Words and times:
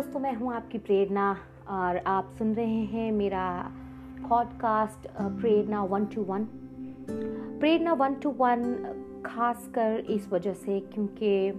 दोस्तों, 0.00 0.20
मैं 0.20 0.34
हूँ 0.34 0.54
आपकी 0.54 0.78
प्रेरणा 0.78 1.36
और 1.68 1.96
आप 1.96 2.30
सुन 2.38 2.54
रहे 2.54 2.84
हैं 2.84 3.12
मेरा 3.12 3.72
podcast 4.28 5.08
Prerna 5.16 5.84
one 5.84 6.06
two 6.06 6.22
one 6.22 6.44
Prerna 7.60 7.92
one 7.92 8.14
two 8.14 8.30
one 8.30 8.62
खास 9.26 9.68
कर 9.74 9.98
इस 10.00 10.28
वजह 10.28 10.52
से 10.52 10.80
क्योंकि 10.80 11.50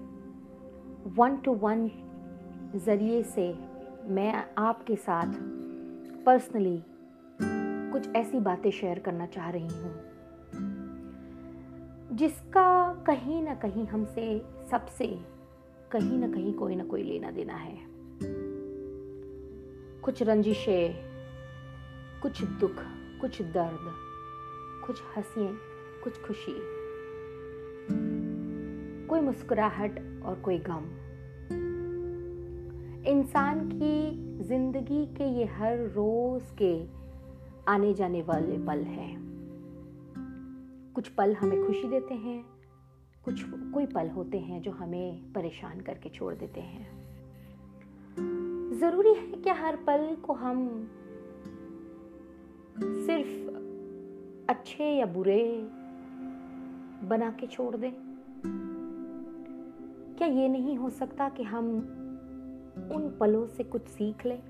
वन 1.07 1.37
टू 1.37 1.53
वन 1.53 1.91
ज़रिए 2.75 3.23
से 3.23 3.57
मैं 4.05 4.45
आपके 4.57 4.95
साथ 4.95 5.33
पर्सनली 6.25 6.83
कुछ 7.91 8.15
ऐसी 8.15 8.39
बातें 8.39 8.71
शेयर 8.71 8.99
करना 8.99 9.25
चाह 9.25 9.49
रही 9.49 9.67
हूँ, 9.67 9.93
जिसका 12.17 12.93
कहीं 12.93 13.43
ना 13.43 13.55
कहीं 13.55 13.87
हमसे 13.87 14.45
सबसे 14.71 15.19
कहीं 15.91 16.19
ना 16.19 16.27
कहीं 16.27 16.53
कोई 16.53 16.75
ना 16.75 16.83
कोई 16.83 17.03
लेना 17.03 17.31
देना 17.31 17.53
है। 17.53 17.90
कुछ 20.03 20.23
रंजिशें, 20.23 20.93
कुछ 22.21 22.43
दुख, 22.43 22.75
कुछ 23.21 23.41
दर्द, 23.41 23.79
कुछ 24.87 25.01
हंसियाँ 25.17 25.59
कुछ 26.03 26.21
खुशी। 26.21 26.53
कोई 29.07 29.19
मुस्कुराहट 29.19 30.23
और 30.25 30.35
कोई 30.35 30.57
गम। 30.57 30.85
इंसान 33.07 33.69
की 33.69 34.11
ज़िंदगी 34.43 35.05
के 35.05 35.23
ये 35.23 35.45
हर 35.45 35.77
रोज 35.77 36.43
के 36.61 36.85
आने 37.71 37.93
जाने 37.93 38.21
वाले 38.21 38.57
पल 38.57 38.79
हैं। 38.79 39.21
कुछ 40.95 41.07
पल 41.07 41.33
हमें 41.33 41.67
खुशी 41.67 41.87
देते 41.87 42.13
हैं, 42.13 42.45
कुछ 43.25 43.43
कोई 43.43 43.85
पल 43.85 44.09
होते 44.09 44.39
हैं 44.39 44.61
जो 44.61 44.71
हमें 44.71 45.33
परेशान 45.33 45.81
करके 45.81 46.09
छोड़ 46.09 46.35
देते 46.35 46.61
हैं। 46.61 47.00
ज़रूरी 48.81 49.13
है 49.13 49.31
कि 49.31 49.49
हर 49.49 49.75
पल 49.75 50.15
को 50.15 50.33
हम 50.33 50.89
सिर्फ़ 52.79 53.55
अच्छे 54.49 54.83
या 54.83 55.05
बुरे 55.05 55.69
बना 57.07 57.31
के 57.31 57.47
छोड़ 57.47 57.75
दें। 57.75 57.91
क्या 60.17 60.27
ये 60.27 60.47
नहीं 60.47 60.77
हो 60.77 60.89
सकता 60.89 61.29
कि 61.29 61.43
हम 61.43 61.69
उन 62.91 63.17
पलों 63.19 63.47
से 63.47 63.63
कुछ 63.63 63.87
सीख 63.87 64.25
लें? 64.25 64.43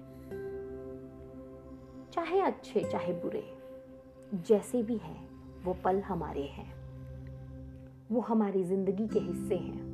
चाहे 2.12 2.42
अच्छे, 2.42 2.84
चाहे 2.84 3.14
बुरे, 3.14 3.58
जैसे 4.34 4.84
भी 4.84 4.98
हैं, 4.98 5.30
वो 5.64 5.78
पल 5.84 6.00
हमारे 6.00 6.44
हैं। 6.44 6.76
वो 8.12 8.22
हमारी 8.22 8.64
ज़िंदगी 8.64 9.08
के 9.08 9.20
हिस्से 9.20 9.56
हैं। 9.56 9.92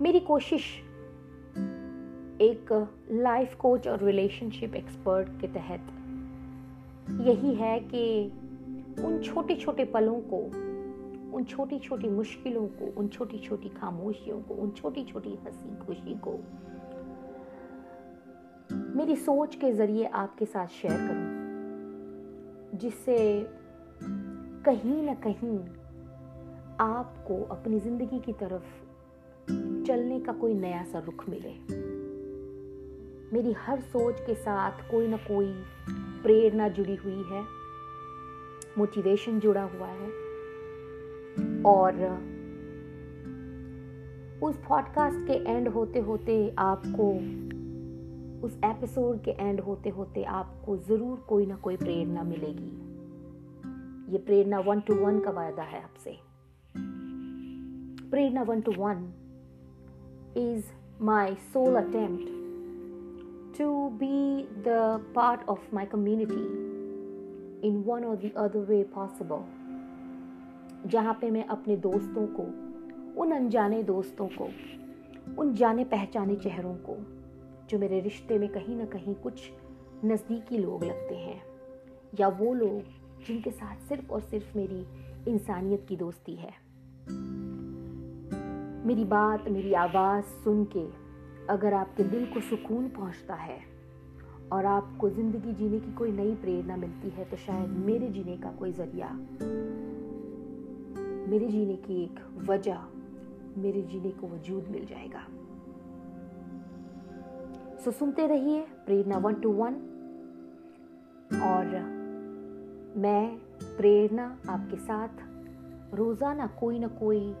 मेरी 0.00 0.20
कोशिश 0.20 0.85
एक 2.40 2.88
लाइफ 3.10 3.54
कोच 3.54 3.88
और 3.88 4.04
रिलेशनशिप 4.04 4.74
एक्सपर्ट 4.74 5.28
के 5.40 5.46
तहत। 5.46 5.80
यही 7.20 7.54
है 7.54 7.78
कि 7.80 8.32
उन 9.04 9.20
छोटे 9.24 9.54
छोटे 9.56 9.84
पलों 9.84 10.20
को, 10.20 10.38
उन 11.36 11.44
छोटी 11.44 11.78
छोटी 11.78 12.08
मुश्किलों 12.08 12.66
को, 12.66 13.00
उन 13.00 13.08
छोटी 13.08 13.38
छोटी 13.38 13.68
खामोशियों 13.68 14.40
को, 14.42 14.54
उन 14.54 14.70
छोटी 14.70 15.04
छोटी 15.04 15.30
हँसी 15.30 15.76
खुशी 15.86 16.18
को 16.18 16.38
मेरी 18.96 19.16
सोच 19.16 19.54
के 19.54 19.72
ज़रिए 19.72 20.04
आपके 20.04 20.44
साथ 20.44 20.66
शेयर 20.66 20.96
करूँ, 20.96 22.78
जिससे 22.78 23.46
कहीं 24.64 25.02
ना 25.02 25.14
कहीं 25.14 25.58
आपको 26.80 27.42
अपनी 27.42 27.80
ज़िंदगी 27.80 28.18
की 28.18 28.32
तरफ़ 28.32 28.86
चलने 29.86 30.20
का 30.20 30.32
कोई 30.32 30.54
नया 30.54 30.84
सा 30.84 30.98
रुख 30.98 31.28
मिले। 31.28 31.85
मेरी 33.32 33.52
हर 33.52 33.80
सोच 33.80 34.20
के 34.20 34.34
साथ 34.34 34.90
कोई 34.90 35.06
ना 35.08 35.16
कोई 35.16 35.52
प्रेरणा 36.22 36.68
जुड़ी 36.68 36.94
हुई 36.94 37.22
है 37.30 37.44
मोटिवेशन 38.78 39.40
जुड़ा 39.40 39.62
हुआ 39.62 39.86
है 39.86 40.08
और 41.62 41.94
उस 44.42 44.56
पॉडकास्ट 44.56 45.26
के 45.26 45.32
एंड 45.32 45.68
होते 45.68 45.98
होते 45.98 46.54
आपको, 46.58 47.12
उस 48.46 48.58
एपिसोड 48.64 49.22
के 49.22 49.30
एंड 49.30 49.60
होते 49.60 49.90
होते 49.90 50.22
आपको 50.24 50.76
ज़रूर 50.76 51.18
कोई 51.18 51.46
ना 51.46 51.56
कोई 51.56 51.76
प्रेरणा 51.76 52.22
मिलेगी। 52.22 52.72
ये 54.12 54.18
प्रेरणा 54.18 54.60
वन 54.60 54.80
टू 54.80 54.94
वन 54.94 55.20
का 55.20 55.30
वायदा 55.30 55.62
है 55.62 55.82
आपसे। 55.82 56.18
Prerna 58.10 58.42
one 58.42 58.60
two 58.60 58.72
one 58.72 59.12
is 60.36 60.64
my 61.02 61.34
sole 61.34 61.74
attempt 61.74 62.45
to 63.58 63.88
be 63.88 64.42
the 64.42 64.64
part 65.14 65.48
of 65.48 65.74
my 65.74 65.86
community 65.86 66.44
in 67.68 67.84
one 67.86 68.04
or 68.04 68.16
the 68.16 68.30
other 68.36 68.58
way 68.58 68.82
possible 68.82 69.44
जहाँ 70.88 71.18
पे 71.20 71.30
मैं 71.30 71.44
अपने 71.46 71.76
दोस्तों 71.76 72.26
को, 72.26 72.42
उन 73.22 73.32
अनजाने 73.32 73.82
दोस्तों 73.82 74.28
को, 74.28 74.48
उन 75.38 75.54
जाने 75.54 75.84
पहचाने 75.84 76.36
चेहरों 76.36 76.74
को, 76.74 76.96
जो 77.70 77.78
मेरे 77.78 78.00
रिश्ते 78.00 78.38
में 78.38 78.48
कहीं 78.48 78.76
ना 78.76 78.84
कहीं 78.84 79.14
कुछ 79.14 79.50
नज़दीकी 80.04 80.58
लोग 80.58 80.84
लगते 80.84 81.14
हैं, 81.14 81.42
या 82.20 82.28
वो 82.28 82.54
लोग 82.54 82.82
जिनके 83.26 83.50
साथ 83.50 83.76
सिर्फ़ 83.76 84.12
और 84.12 84.20
सिर्फ़ 84.20 84.58
मेरी 84.58 84.86
इंसानियत 85.28 85.86
की 85.88 85.96
दोस्ती 85.96 86.34
है। 86.34 86.52
मेरी 88.86 89.04
बात, 89.04 89.48
मेरी 89.48 89.72
आवाज़ 89.72 90.24
सुन 90.24 90.64
के 90.64 91.05
अगर 91.50 91.74
आपके 91.74 92.04
दिल 92.04 92.26
को 92.26 92.40
सुकून 92.40 92.88
पहुँचता 92.88 93.34
है 93.34 93.58
और 94.52 94.66
आपको 94.66 95.08
ज़िंदगी 95.10 95.52
जीने 95.52 95.78
की 95.80 95.92
कोई 95.92 96.12
नई 96.12 96.34
प्रेरणा 96.34 96.76
मिलती 96.76 97.10
है 97.10 97.24
तो 97.24 97.36
शायद 97.36 97.70
मेरे 97.86 98.08
जीने 98.08 98.36
का 98.36 98.50
कोई 98.50 98.72
ज़रिया, 98.72 99.08
मेरे 101.30 101.48
जीने 101.48 101.76
की 101.76 102.02
एक 102.04 102.20
वजह, 102.48 102.78
मेरे 103.58 103.82
जीने 103.82 104.10
को 104.10 104.26
वजूद 104.26 104.68
मिल 104.70 104.86
जाएगा। 104.86 105.26
सो 107.84 107.90
सुनते 107.90 108.26
रहिए 108.26 108.66
प्रेरणा 108.86 109.18
वन 109.18 109.34
टू 109.34 109.52
वन। 109.52 109.74
और 111.44 111.66
मैं 112.96 113.36
प्रेरणा 113.76 114.26
आपके 114.48 114.76
साथ। 114.76 115.24
रोज़ाना 115.94 116.46
कोई 116.60 116.78
ना 116.78 116.88
कोई 117.00 117.34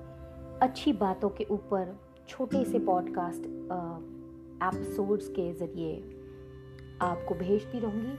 अच्छी 0.62 0.92
बातों 0.92 1.28
के 1.28 1.44
ऊपर 1.50 1.94
छोटे 2.28 2.64
से 2.64 2.78
पॉडकास्ट 2.78 3.46
एपिसोड्स 4.62 5.28
के 5.28 5.52
ज़रिए 5.52 5.96
आपको 7.00 7.34
भेजती 7.34 7.78
रहूँगी। 7.78 8.18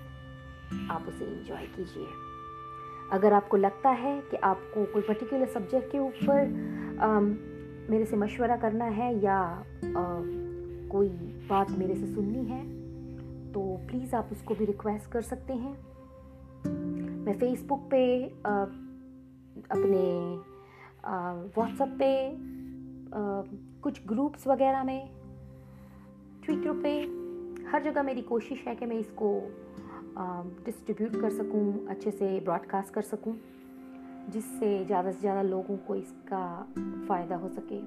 आप 0.90 1.06
उसे 1.08 1.26
इंजॉय 1.26 1.66
कीजिए। 1.76 2.08
अगर 3.12 3.34
आपको 3.34 3.58
लगता 3.58 3.90
है 3.90 4.22
कि 4.22 4.38
आपको 4.38 4.86
कोई 4.86 5.02
पर्टिकुलर 5.02 5.48
सब्जेक्ट 5.48 5.92
के 5.92 6.00
ऊपर 6.00 6.48
मेरे 7.90 8.06
से 8.06 8.16
मशवरा 8.16 8.56
करना 8.56 8.86
है 8.86 9.24
या 9.24 9.38
आ, 9.38 9.64
कोई 10.92 11.10
बात 11.50 11.72
मेरे 11.72 11.96
से 11.96 12.14
सुननी 12.14 12.46
है 12.46 12.64
तो 13.54 13.88
प्लीज़ 13.88 14.16
आप 14.16 14.30
उसको 14.32 14.56
भी 14.56 14.66
रिक्वेस्ट 14.66 15.12
कर 15.12 15.22
सकते 15.22 15.54
हैं। 15.54 15.74
मैं 17.26 17.34
फेसबुक 17.40 17.88
पे 17.92 18.30
आ, 18.46 18.64
अपने 19.72 20.04
व्हाट्सएप 21.58 21.96
पे 22.00 22.32
आ, 23.18 23.42
कुछ 23.84 24.08
ग्रुप्स 24.08 24.48
वगैरह 24.48 24.84
में 24.84 25.10
ट्विटर 26.46 26.82
पे 26.84 27.00
हर 27.70 27.84
जगह 27.84 28.04
मेरी 28.04 28.22
कोशिश 28.22 28.64
है 28.68 28.76
कि 28.76 28.86
मैं 28.86 28.96
इसको 28.96 29.52
डिस्ट्रीब्यूट 30.66 31.22
कर 31.22 31.30
सकूँ 31.30 31.88
अच्छे 31.88 32.12
से 32.12 32.40
ब्रॉडकास्ट 32.40 32.94
कर 32.94 33.02
सकूँ 33.02 33.38
जिससे 34.30 34.86
ज़्यादा 34.86 35.12
से 35.12 35.20
ज़्यादा 35.20 35.42
लोगों 35.42 35.78
को 35.78 35.96
इसका 35.96 36.68
फ़ायदा 37.08 37.36
हो 37.36 37.50
सके। 37.50 37.80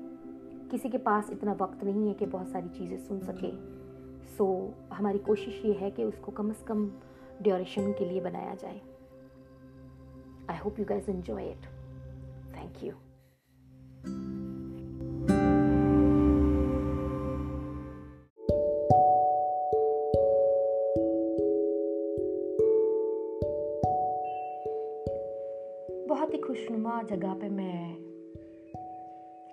किसी 0.69 0.89
के 0.89 0.99
पास 0.99 1.31
इतना 1.31 1.53
वक्त 1.53 1.85
नहीं 1.85 2.09
है 2.09 2.15
कि 2.15 2.27
बहुत 2.27 2.49
सारी 2.49 2.69
चीज़ें 2.69 2.99
सुन 2.99 3.21
सके। 3.21 3.51
सो 4.37 4.47
so, 4.47 4.95
हमारी 4.95 5.19
कोशिश 5.19 5.63
ये 5.65 5.73
है 5.73 5.91
कि 5.91 6.05
उसको 6.05 6.33
कम 6.33 6.53
से 6.53 6.65
कम 6.65 6.91
ड्यूरेशन 7.43 7.93
के 7.93 8.05
लिए 8.05 8.21
बनाया 8.21 8.55
जाए। 8.55 8.81
I 10.51 10.59
hope 10.59 10.79
you 10.79 10.85
guys 10.85 11.09
enjoy 11.09 11.41
it 11.41 11.67
thank 12.57 12.85
you. 12.85 13.10
खुशनुमा 26.51 27.03
जगह 27.03 27.35
पे 27.35 27.49
मैं 27.49 27.95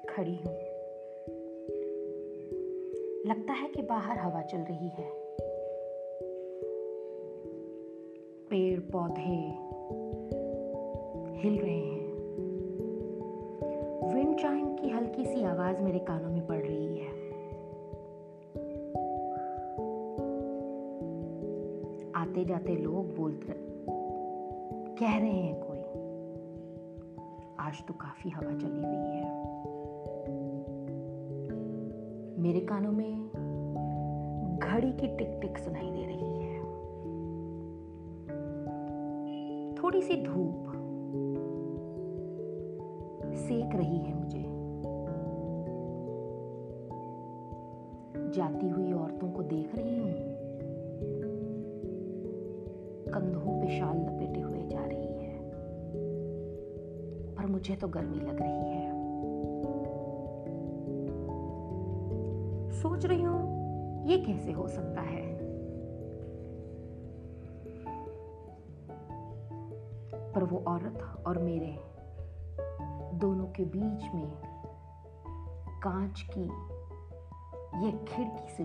खड़ी 0.09 0.35
हूँ। 0.35 0.53
लगता 3.25 3.53
है 3.53 3.69
कि 3.69 3.81
बाहर 3.81 4.17
हवा 4.17 4.41
चल 4.41 4.57
रही 4.57 4.89
है। 4.89 5.11
पेड़ 8.49 8.79
पौधे 8.79 9.21
हिल 11.39 11.59
रहे 11.59 11.79
हैं। 11.79 12.13
विंड 14.13 14.39
चाइम 14.39 14.75
की 14.75 14.89
हल्की 14.89 15.25
सी 15.25 15.44
आवाज़ 15.44 15.81
मेरे 15.81 15.99
कानों 15.99 16.29
में 16.29 16.47
पड़ 16.47 16.61
रही 16.61 16.97
है। 16.97 17.09
आते 22.11 22.45
जाते 22.45 22.75
लोग 22.75 23.15
बोल 23.15 23.39
कह 24.99 25.17
रहे 25.17 25.31
हैं 25.31 25.67
आज 27.68 27.86
तो 27.86 27.94
काफ़ी 27.94 28.30
हवा 28.30 28.54
चली 28.58 28.81
हुई 28.81 28.96
है। 28.96 29.44
मेरे 32.42 32.60
कानों 32.60 32.92
में 32.92 33.28
घड़ी 34.64 34.92
की 34.92 35.08
टिक 35.08 35.40
टिक 35.42 35.58
सुनाई 35.58 35.92
दे 35.92 36.06
रही 36.06 36.44
है। 36.44 36.60
थोड़ी 39.75 40.02
सी 40.02 40.24
धूप 40.24 40.66
सेक 43.36 43.75
रही 43.75 43.98
है 43.98 44.14
मुझे। 44.24 44.44
जाती 48.30 48.69
हुई 48.69 48.94
औरतों 48.94 49.31
को 49.31 49.44
देख 49.44 49.67
मुझे 57.68 57.80
तो 57.80 57.88
गर्मी 57.88 58.19
लग 58.19 58.38
रही 58.42 58.69
है। 58.74 58.92
सोच 62.72 63.06
रही 63.06 63.24
हूँ, 63.24 64.08
ये 64.08 64.18
कैसे 64.18 64.52
हो 64.52 64.68
सकता 64.68 65.02
है? 65.02 65.25
पर 70.34 70.44
वो 70.44 70.64
औरत 70.68 71.24
और 71.28 71.38
मेरे 71.38 71.78
दोनों 73.18 73.46
के 73.46 73.66
बीच 73.66 74.14
में 74.16 74.31
कांच 75.84 76.25
की, 76.38 76.46
ये 77.86 77.92
खिड़की 78.06 78.50
से 78.50 78.64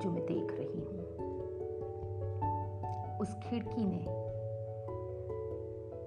जो 0.00 0.10
मैं 0.10 0.26
देख 0.26 0.56
रही 0.60 0.80
हूँ, 0.80 1.04
उस 3.18 3.34
खिड़की 3.34 3.84
ने 3.84 4.23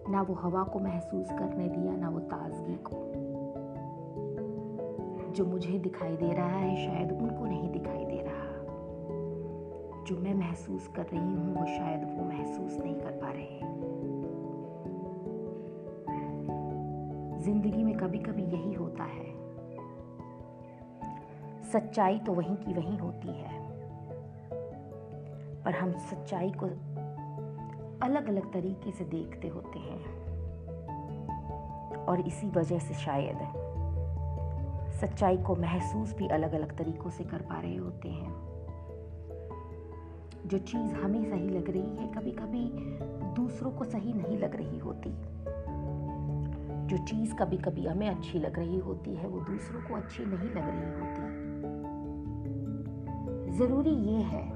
ना 0.09 0.21
वो 0.21 0.33
हवा 0.33 0.63
को 0.63 0.79
महसूस 0.79 1.29
करने 1.29 1.69
दिया, 1.69 1.95
ना 1.95 2.09
वो 2.09 2.19
ताजगी 2.19 2.75
को। 2.75 2.95
जो 5.31 5.45
मुझे 5.45 5.79
दिखाई 5.79 6.17
दे 6.17 6.33
रहा 6.33 6.57
है, 6.57 6.85
शायद 6.85 7.11
उनको 7.11 7.45
नहीं 7.45 7.69
दिखाई 7.69 8.05
दे 8.05 8.21
रहा। 8.21 8.47
जो 10.03 10.17
मैं 10.17 10.33
महसूस 10.33 10.87
कर 10.87 11.03
रही 11.03 11.33
हूँ, 11.33 11.59
वो 11.59 11.65
शायद 11.65 12.17
वो 12.17 12.23
महसूस 12.25 12.77
नहीं 12.77 12.95
कर 12.95 13.11
पा 13.11 13.31
रहे 13.31 13.77
ज़िंदगी 17.43 17.83
में 17.83 17.97
कभी 17.97 18.17
कभी 18.17 18.43
यही 18.43 18.73
होता 18.73 19.03
है। 19.03 19.37
सच्चाई 21.63 22.19
तो 22.19 22.33
वहीं 22.33 22.55
की 22.55 22.73
वहीं 22.73 22.97
होती 22.97 23.27
है। 23.27 23.67
पर 25.63 25.71
हम 25.71 25.91
सच्चाई 25.91 26.51
को 26.51 26.67
अलग 28.07 28.27
अलग 28.27 28.53
तरीके 28.53 28.91
से 28.91 29.03
देखते 29.03 29.47
होते 29.47 29.79
हैं। 29.79 30.27
और 32.05 32.19
इसी 32.19 32.49
वजह 32.49 32.79
से 32.79 32.93
शायद 32.93 33.37
सच्चाई 34.91 35.37
को 35.37 35.55
महसूस 35.55 36.15
भी 36.15 36.27
अलग 36.27 36.53
अलग 36.53 36.77
तरीकों 36.77 37.09
से 37.09 37.23
कर 37.23 37.37
पा 37.37 37.59
रहे 37.59 37.75
होते 37.75 38.09
हैं। 38.09 38.35
जो 40.45 40.57
चीज़ 40.57 40.93
हमें 40.93 41.25
सही 41.25 41.49
लग 41.49 41.69
रही 41.69 41.97
है 41.97 42.13
कभी 42.13 42.31
कभी 42.31 42.71
दूसरों 43.35 43.71
को 43.71 43.85
सही 43.85 44.13
नहीं 44.13 44.37
लग 44.37 44.55
रही 44.55 44.79
होती। 44.79 45.09
जो 46.87 46.97
चीज़ 46.97 47.35
कभी 47.35 47.57
कभी 47.57 47.87
हमें 47.87 48.09
अच्छी 48.09 48.39
लग 48.39 48.59
रही 48.59 48.79
होती 48.79 49.15
है, 49.15 49.27
वो 49.27 49.39
दूसरों 49.39 49.81
को 49.81 49.95
अच्छी 49.95 50.25
नहीं 50.25 50.49
लग 50.49 50.69
रही 50.69 51.01
होती। 51.01 51.47
ज़रूरी 53.57 53.89
ये 53.89 54.21
है, 54.21 54.51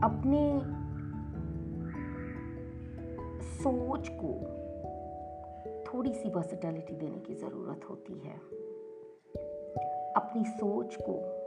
अपने 0.00 0.60
सोच 3.62 4.08
को 4.08 4.28
थोड़ी 5.82 6.12
सी 6.12 6.28
वर्सिटैलिटी 6.28 6.94
देने 6.94 7.18
की 7.18 7.34
ज़रूरत 7.34 7.80
होती 7.90 8.12
है। 8.12 8.36
अपनी 10.16 10.44
सोच 10.44 10.96
को 11.00 11.42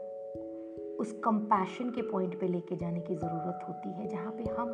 उस 0.96 1.12
कंपैशन 1.12 1.90
के 1.90 2.02
पॉइंट 2.02 2.40
पे 2.40 2.48
लेके 2.48 2.76
जाने 2.76 3.00
की 3.00 3.16
ज़रूरत 3.16 3.60
होती 3.70 3.90
है, 3.90 4.08
जहाँ 4.08 4.32
पे 4.32 4.44
हम 4.44 4.70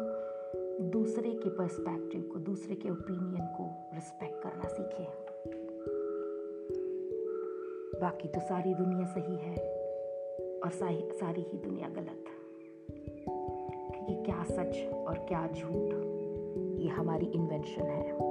दूसरे 0.89 1.31
के 1.31 1.49
पर्सपेक्टिव 1.49 2.21
को, 2.33 2.39
दूसरे 2.39 2.75
के 2.75 2.89
ओपिनियन 2.89 3.45
को 3.45 3.91
रिस्पेक्ट 3.95 4.43
करना 4.43 4.67
सीखें। 4.67 5.05
बाकी 8.01 8.27
तो 8.27 8.39
सारी 8.39 8.73
दुनिया 8.73 9.07
सही 9.07 9.35
है 9.35 9.55
और 10.59 10.69
सारी 11.11 11.41
ही 11.41 11.57
दुनिया 11.57 11.89
गलत। 11.89 12.25
क्योंकि 13.91 14.23
क्या 14.23 14.43
सच 14.43 14.93
और 14.93 15.17
क्या 15.17 15.47
झूठ 15.47 16.10
ये 16.81 16.87
हमारी 16.87 17.25
इन्वेंशन 17.25 17.81
है। 17.81 18.30